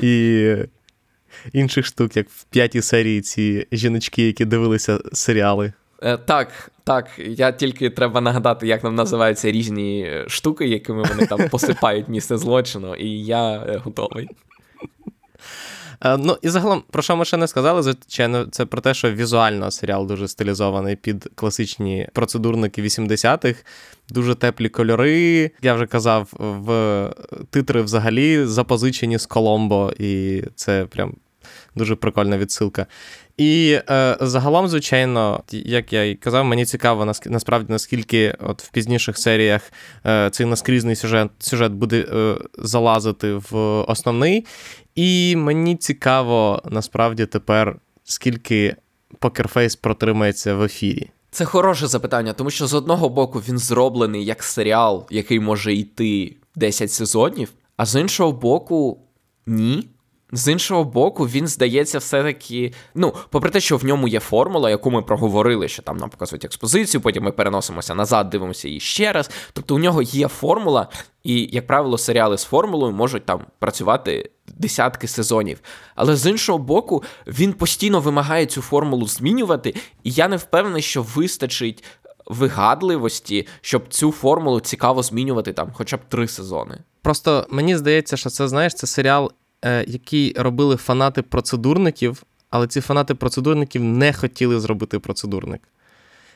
[0.00, 0.54] і
[1.52, 5.72] інших штук, як в п'ятій серії ці жіночки, які дивилися серіали.
[6.02, 7.06] Е, так, так.
[7.18, 12.94] Я тільки треба нагадати, як нам називаються різні штуки, якими вони там посипають місце злочину,
[12.94, 14.28] і я е, готовий.
[16.04, 19.12] Е, Ну і загалом, про що ми ще не сказали, звичайно, це про те, що
[19.12, 23.64] візуально серіал дуже стилізований під класичні процедурники 80-х,
[24.08, 25.50] дуже теплі кольори.
[25.62, 27.10] Я вже казав, в
[27.50, 31.14] титри взагалі запозичені з Коломбо, і це прям
[31.74, 32.86] дуже прикольна відсилка.
[33.36, 39.18] І е, загалом, звичайно, як я і казав, мені цікаво насправді наскільки от в пізніших
[39.18, 39.72] серіях
[40.06, 43.56] е, цей наскрізний сюжет, сюжет буде е, залазити в
[43.88, 44.46] основний.
[44.94, 48.76] І мені цікаво насправді тепер, скільки
[49.18, 51.10] покерфейс протримається в ефірі.
[51.30, 56.36] Це хороше запитання, тому що з одного боку він зроблений як серіал, який може йти
[56.56, 58.98] 10 сезонів, а з іншого боку,
[59.46, 59.88] ні.
[60.32, 62.72] З іншого боку, він здається, все-таки.
[62.94, 66.44] Ну, попри те, що в ньому є формула, яку ми проговорили, що там нам показують
[66.44, 69.30] експозицію, потім ми переносимося назад, дивимося її ще раз.
[69.52, 70.88] Тобто у нього є формула,
[71.22, 75.60] і, як правило, серіали з формулою можуть там працювати десятки сезонів.
[75.94, 81.02] Але з іншого боку, він постійно вимагає цю формулу змінювати, і я не впевнений, що
[81.02, 81.84] вистачить
[82.26, 86.78] вигадливості, щоб цю формулу цікаво змінювати там хоча б три сезони.
[87.02, 89.32] Просто мені здається, що це знаєш, це серіал,
[89.86, 95.60] який робили фанати процедурників, але ці фанати процедурників не хотіли зробити процедурник.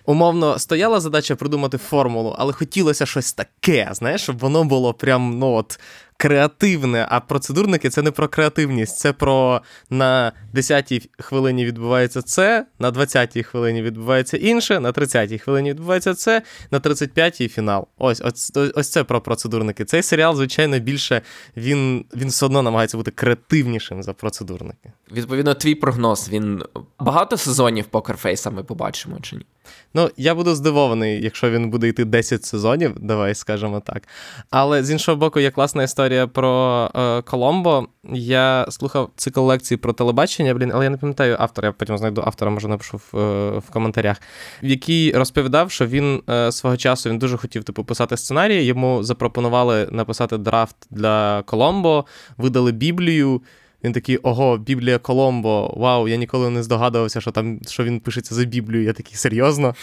[0.06, 5.52] Умовно, стояла задача придумати формулу, але хотілося щось таке, знаєш, щоб воно було прям ну
[5.52, 5.80] от
[6.22, 7.06] креативне.
[7.10, 13.42] А процедурники це не про креативність, це про на 10-й хвилині відбувається це, на 20-й
[13.42, 17.86] хвилині відбувається інше, на 30-й хвилині відбувається це, на 35-й фінал.
[17.98, 19.84] Ось, ось, ось це про процедурники.
[19.84, 21.22] Цей серіал, звичайно, більше
[21.56, 24.92] він, він все одно намагається бути креативнішим за процедурники.
[25.12, 26.62] Відповідно, твій прогноз він
[26.98, 29.46] багато сезонів покерфейса ми побачимо чи ні?
[29.94, 34.02] Ну, я буду здивований, якщо він буде йти 10 сезонів, давай скажемо так.
[34.50, 37.86] Але з іншого боку, є класна історія про е, Коломбо.
[38.12, 42.22] Я слухав цикл лекцій про телебачення, блін, але я не пам'ятаю автора, я потім знайду
[42.26, 44.16] автора, може напишу в, е, в коментарях,
[44.62, 48.64] в який розповідав, що він е, свого часу він дуже хотів типу писати сценарій.
[48.64, 52.04] Йому запропонували написати драфт для Коломбо,
[52.36, 53.42] видали Біблію.
[53.84, 58.34] Він такий, ого, Біблія Коломбо, вау, я ніколи не здогадувався, що там що він пишеться
[58.34, 58.84] за Біблію.
[58.84, 59.74] Я такий серйозно.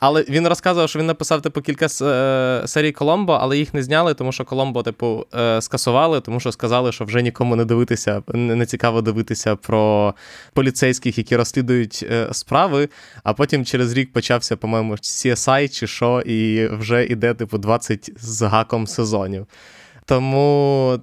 [0.00, 4.14] Але він розказував, що він написав типу кілька е, серій Коломбо, але їх не зняли,
[4.14, 8.66] тому що Коломбо, типу, е, скасували, тому що сказали, що вже нікому не дивитися, не,
[8.66, 10.14] цікаво дивитися про
[10.52, 12.88] поліцейських, які розслідують е, справи.
[13.24, 18.42] А потім через рік почався, по-моєму, CSI чи що, і вже іде, типу, 20 з
[18.42, 19.46] гаком сезонів.
[20.06, 20.98] Тому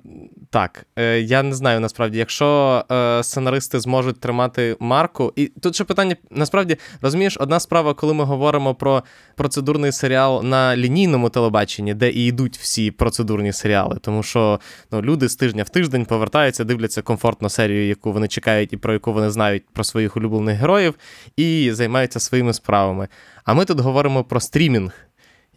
[0.50, 5.84] так, е, я не знаю насправді, якщо е, сценаристи зможуть тримати марку, і тут ще
[5.84, 9.04] питання: насправді розумієш, одна справа, коли ми говоримо про
[9.36, 14.60] процедурний серіал на лінійному телебаченні, де і йдуть всі процедурні серіали, тому що
[14.92, 18.94] ну, люди з тижня в тиждень повертаються, дивляться комфортну серію, яку вони чекають і про
[18.94, 20.96] яку вони знають про своїх улюблених героїв,
[21.38, 23.08] і займаються своїми справами.
[23.46, 25.09] А ми тут говоримо про стрімінг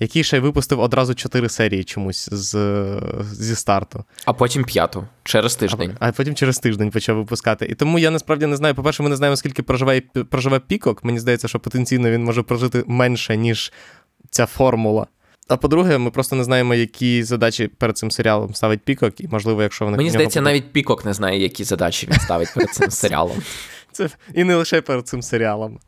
[0.03, 2.57] який ще й випустив одразу чотири серії чомусь з,
[3.33, 4.05] зі старту.
[4.25, 5.97] А потім п'яту через тиждень.
[6.01, 7.67] А, а потім через тиждень почав випускати.
[7.67, 8.75] І тому я насправді не знаю.
[8.75, 11.05] По-перше, ми не знаємо, скільки проживе, проживе пікок.
[11.05, 13.73] Мені здається, що потенційно він може прожити менше, ніж
[14.31, 15.07] ця формула.
[15.49, 19.63] А по-друге, ми просто не знаємо, які задачі перед цим серіалом ставить Пікок, і можливо,
[19.63, 20.51] якщо вони мені здається, буде...
[20.51, 23.43] навіть Пікок не знає, які задачі він ставить перед цим серіалом.
[23.93, 25.79] Це і не лише перед цим серіалом.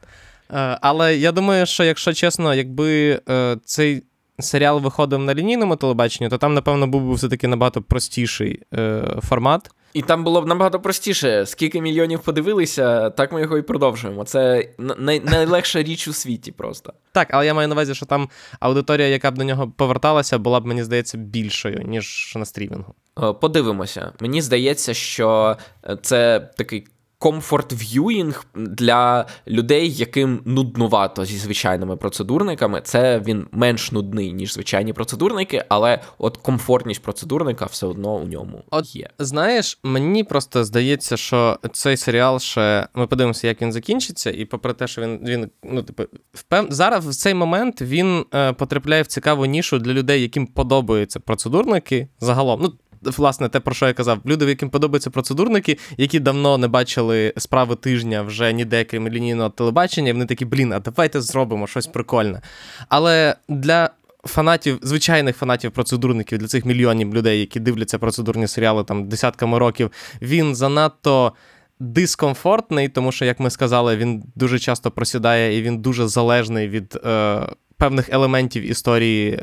[0.81, 4.03] Але я думаю, що якщо чесно, якби е, цей
[4.39, 9.71] серіал виходив на лінійному телебаченні, то там, напевно, був би все-таки набагато простіший е, формат.
[9.93, 11.47] І там було б набагато простіше.
[11.47, 14.25] Скільки мільйонів подивилися, так ми його і продовжуємо.
[14.25, 14.69] Це
[14.99, 16.93] най- найлегша річ у світі просто.
[17.13, 18.29] Так, але я маю на увазі, що там
[18.61, 22.95] аудиторія, яка б до нього поверталася, була б, мені здається, більшою, ніж на стрімінгу.
[23.23, 24.13] Е, Подивимося.
[24.21, 26.87] Мені здається, що е, це такий
[27.25, 32.81] комфорт в'юїнг для людей, яким нуднувато зі звичайними процедурниками.
[32.85, 38.63] Це він менш нудний, ніж звичайні процедурники, але от комфортність процедурника все одно у ньому
[38.71, 39.11] От є.
[39.19, 44.73] Знаєш, мені просто здається, що цей серіал ще ми подивимося, як він закінчиться, і попри
[44.73, 46.03] те, що він він ну типу
[46.33, 46.67] впев...
[46.71, 52.09] зараз в цей момент він е, потрапляє в цікаву нішу для людей, яким подобаються процедурники
[52.21, 52.61] загалом.
[52.63, 52.73] Ну.
[53.17, 57.77] Власне, те, про що я казав, люди, яким подобаються процедурники, які давно не бачили справи
[57.77, 62.41] тижня вже ніде крім лінійного телебачення, і вони такі, блін, а давайте зробимо щось прикольне.
[62.89, 63.91] Але для
[64.25, 69.91] фанатів, звичайних фанатів процедурників, для цих мільйонів людей, які дивляться процедурні серіали там десятками років,
[70.23, 71.33] він занадто
[71.81, 77.01] дискомфортний, тому що, як ми сказали, він дуже часто просідає і він дуже залежний від.
[77.05, 77.47] Е,
[77.77, 79.41] Певних елементів історії,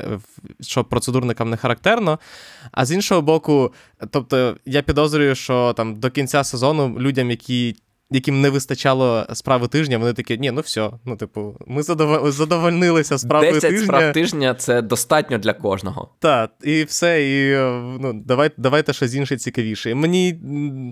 [0.60, 2.18] що процедурникам не характерно.
[2.72, 3.72] А з іншого боку,
[4.10, 7.76] тобто я підозрюю, що там до кінця сезону людям, які
[8.12, 12.32] яким не вистачало справи тижня, вони такі, ні, ну все, ну, типу, ми задов...
[12.32, 13.84] задовольнилися справою 10 тижня.
[13.84, 16.08] справ тижня це достатньо для кожного.
[16.18, 17.56] Так, і все, і
[18.02, 19.94] ну, давай, давайте щось інше цікавіше.
[19.94, 20.38] Мені,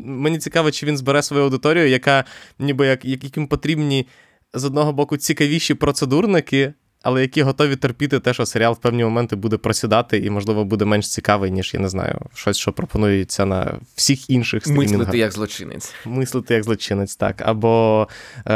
[0.04, 2.24] мені цікаво, чи він збере свою аудиторію, яка
[2.58, 4.06] ніби як, яким потрібні
[4.54, 9.36] з одного боку цікавіші процедурники, але які готові терпіти те, що серіал в певні моменти
[9.36, 13.74] буде просідати і, можливо, буде менш цікавий, ніж я не знаю, щось, що пропонується на
[13.94, 14.98] всіх інших стрімінгах.
[14.98, 15.94] Мислити як злочинець.
[16.04, 17.42] Мислити як злочинець, так.
[17.44, 18.08] Або
[18.46, 18.52] е,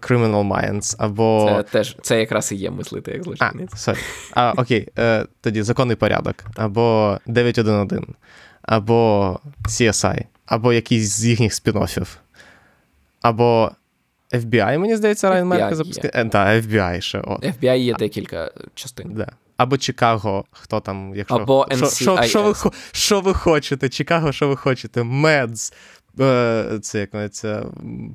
[0.00, 1.54] Criminal Minds, або.
[1.56, 3.70] Це теж це якраз і є мислити як злочинець.
[3.72, 3.98] А, sorry.
[4.32, 8.08] а окей, е, тоді законний порядок, або 911,
[8.62, 12.16] або CSI, або якийсь з їхніх спін-оффів,
[13.22, 13.72] або.
[14.32, 16.12] FBI, мені здається, Райан Мерфі запускає.
[16.12, 17.20] Так, да, FBI ще.
[17.20, 17.36] О.
[17.36, 19.14] FBI є декілька частин.
[19.14, 19.32] Да.
[19.56, 21.36] Або Чикаго, хто там, якщо.
[21.36, 23.88] Або що, що, ви, що ви хочете?
[23.88, 25.02] Чикаго, що ви хочете?
[25.02, 25.72] Med.
[26.82, 27.62] Це як це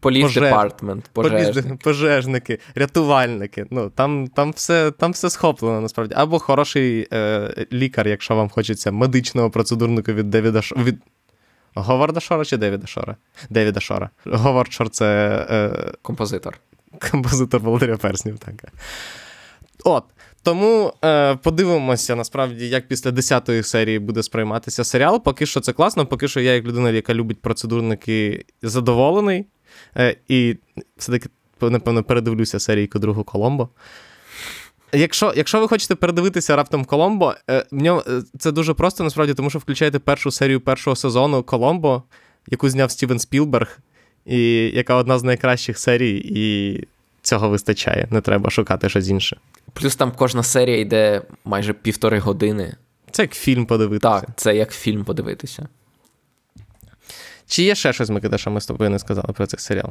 [0.01, 0.43] Police пожеж...
[0.43, 1.77] департмент, пожежники.
[1.83, 3.65] пожежники, рятувальники.
[3.71, 6.15] Ну там там, все там все схоплено насправді.
[6.17, 10.99] Або хороший е, лікар, якщо вам хочеться медичного процедурника від Девіда від
[11.75, 13.15] Говарда Шора чи Девіда Шора?
[13.49, 14.09] Девіда Шора.
[14.25, 15.05] Говард Шор це
[15.49, 15.91] е...
[16.01, 16.59] композитор.
[17.11, 18.71] Композитор Володаря Перснів, так.
[19.83, 20.03] От.
[20.43, 25.23] Тому е, подивимося, насправді, як після 10-ї серії буде сприйматися серіал.
[25.23, 29.45] Поки що це класно, поки що я, як людина, яка любить процедурники, задоволений.
[29.97, 30.57] Е, і
[30.97, 31.29] все-таки,
[31.61, 33.69] напевно, передивлюся серійку другу Коломбо.
[34.93, 38.03] Якщо якщо ви хочете передивитися раптом Коломбо, е, в ньому
[38.39, 42.03] це дуже просто насправді, тому що включаєте першу серію першого сезону Коломбо,
[42.47, 43.79] яку зняв Стівен Спілберг,
[44.25, 44.37] і
[44.73, 46.79] яка одна з найкращих серій, і
[47.21, 48.07] цього вистачає.
[48.11, 49.37] Не треба шукати щось інше.
[49.73, 52.75] Плюс там кожна серія йде майже півтори години.
[53.11, 54.19] Це як фільм подивитися.
[54.19, 55.67] Так, це як фільм подивитися.
[57.47, 59.89] Чи є ще щось, Микита, що ми з тобою не сказали про цей серіал?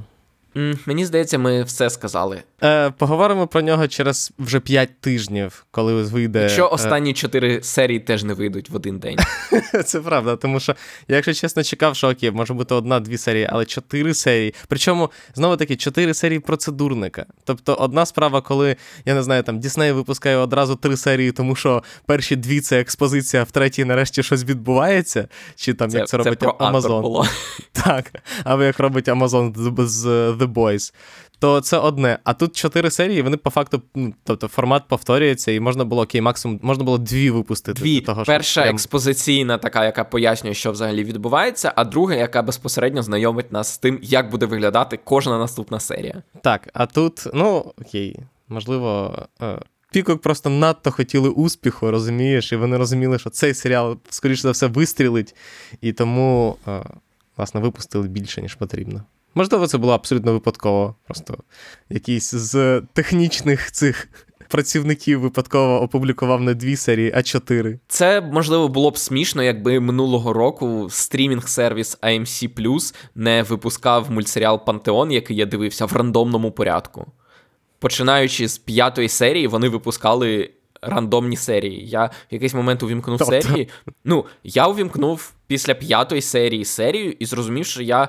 [0.87, 2.43] Мені здається, ми все сказали.
[2.63, 6.43] Е, Поговоримо про нього через вже 5 тижнів, коли вийде.
[6.43, 9.19] Якщо останні 4 серії теж не вийдуть в один день.
[9.85, 10.75] Це правда, тому що
[11.09, 14.55] я, якщо чесно, чекав, що окей, може бути одна-дві серії, але 4 серії.
[14.69, 17.27] Причому, знову таки, 4 серії процедурника.
[17.45, 21.83] Тобто, одна справа, коли, я не знаю, там Дісней випускає одразу 3 серії, тому що
[22.07, 25.29] перші дві це експозиція, в третій нарешті щось відбувається.
[25.57, 27.29] Чи там це, як це робить Amazon.
[27.73, 28.13] Так.
[28.45, 30.95] Або як робить Amazon з The Boys,
[31.39, 32.19] то це одне.
[32.25, 36.21] А тут чотири серії, вони по факту, ну, тобто формат повторюється, і можна було окей,
[36.21, 37.83] максимум можна було дві випустити.
[37.83, 38.01] Дві.
[38.01, 38.75] Того, Перша прям...
[38.75, 43.99] експозиційна, така, яка пояснює, що взагалі відбувається, а друга, яка безпосередньо знайомить нас з тим,
[44.03, 46.23] як буде виглядати кожна наступна серія.
[46.43, 48.17] Так, а тут, ну окей,
[48.49, 49.19] можливо.
[49.43, 49.59] Е,
[49.93, 54.67] Пікок просто надто хотіли успіху, розумієш, і вони розуміли, що цей серіал, скоріше за все,
[54.67, 55.35] вистрілить,
[55.81, 56.83] і тому, е,
[57.37, 59.03] власне, випустили більше, ніж потрібно.
[59.35, 60.97] Можливо, це було абсолютно випадково.
[61.05, 61.39] Просто
[61.89, 64.09] якийсь з технічних цих
[64.53, 67.79] працівників випадково опублікував не дві серії, а чотири.
[67.89, 75.37] Це можливо було б смішно, якби минулого року стрімінг-сервіс AMC не випускав мультсеріал Пантеон, який
[75.37, 77.07] я дивився в рандомному порядку.
[77.79, 80.51] Починаючи з п'ятої серії, вони випускали.
[80.85, 81.89] Рандомні серії.
[81.89, 83.43] Я в якийсь момент увімкнув тобто...
[83.43, 83.69] серії.
[84.05, 88.09] Ну, я увімкнув після п'ятої серії серію і зрозумів, що я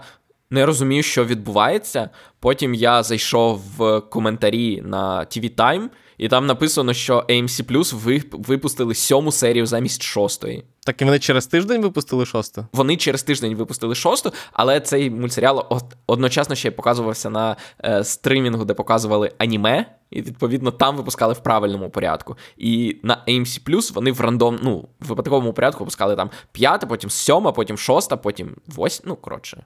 [0.54, 2.10] не розумію, що відбувається.
[2.40, 8.96] Потім я зайшов в коментарі на TV Time, і там написано, що AMC Plus випустили
[8.96, 10.64] сьому серію замість шостої.
[10.86, 12.66] Так і вони через тиждень випустили шосту?
[12.74, 18.66] Вони через тиждень випустили шосту, але цей мультсеріал одночасно ще й показувався на е, стримінгу,
[18.66, 22.38] де показували аніме, і відповідно там випускали в правильному порядку.
[22.58, 27.10] І на AMC Plus вони в рандом, ну, в випадковому порядку випускали там п'ята, потім
[27.10, 29.04] сьома, потім шоста, потім восьма.
[29.08, 29.64] Ну, коротше.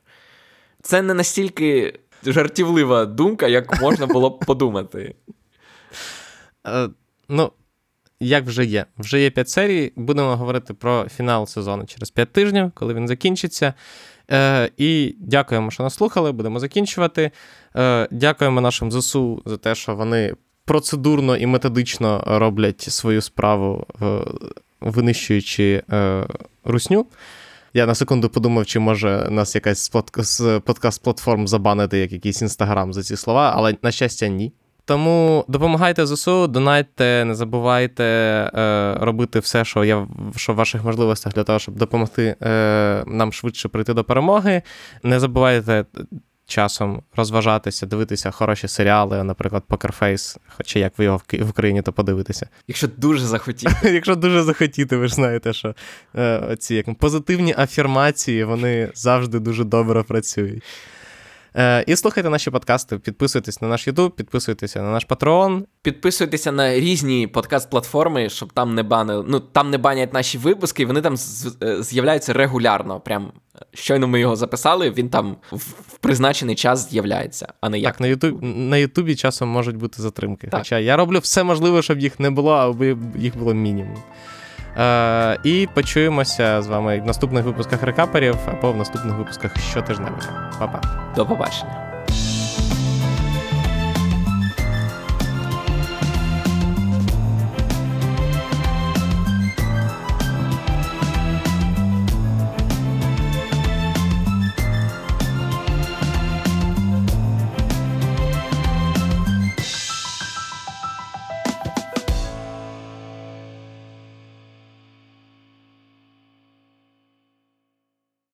[0.87, 5.15] Це не настільки жартівлива думка, як можна було б подумати.
[6.67, 6.89] Е,
[7.29, 7.51] ну,
[8.19, 8.85] як вже є.
[8.97, 9.93] Вже є 5 серій.
[9.95, 13.73] Будемо говорити про фінал сезону через 5 тижнів, коли він закінчиться.
[14.31, 16.31] Е, І дякуємо, що нас слухали.
[16.31, 17.31] Будемо закінчувати.
[17.75, 20.35] Е, Дякуємо нашим ЗСУ за те, що вони
[20.65, 24.19] процедурно і методично роблять свою справу, е,
[24.81, 26.27] винищуючи е,
[26.63, 27.05] русню.
[27.77, 29.91] Я на секунду подумав, чи може нас якась з
[30.59, 34.53] подкаст-платформ забанити, як якийсь інстаграм за ці слова, але на щастя, ні.
[34.85, 41.33] Тому допомагайте ЗСУ, донайте, не забувайте е, робити все, що я що в ваших можливостях
[41.33, 44.61] для того, щоб допомогти е, нам швидше прийти до перемоги.
[45.03, 45.85] Не забувайте
[46.47, 52.49] часом розважатися, дивитися хороші серіали, наприклад, Покерфейс, хоча як ви його в Україні, то подивитися.
[52.67, 53.75] Якщо дуже захотіти.
[53.93, 55.75] Якщо дуже захотіти, ви ж знаєте, що
[56.15, 60.63] е, ці як позитивні афірмації вони завжди дуже добре працюють.
[61.57, 65.63] Е, І слухайте наші подкасти, підписуйтесь на наш YouTube, підписуйтеся на наш Patreon.
[65.81, 69.25] Підписуйтеся на різні подкаст-платформи, щоб там не банили.
[69.27, 71.15] Ну там не банять наші випуски, вони там
[71.63, 72.99] е, з'являються регулярно.
[72.99, 73.31] Прям
[73.73, 77.93] щойно ми його записали, він там в призначений час з'являється, а не як.
[77.93, 80.47] Так, на Ютубі на Ютубі часом можуть бути затримки.
[80.47, 80.59] Так.
[80.59, 83.97] Хоча я роблю все можливе, щоб їх не було, аби їх було мінімум.
[84.77, 90.29] Е, І почуємося з вами в наступних випусках рекаперів або в наступних випусках щотижневих.
[90.59, 90.81] Па-па.
[91.15, 91.86] До побачення.